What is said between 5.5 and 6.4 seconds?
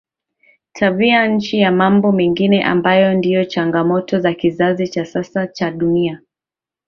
dunia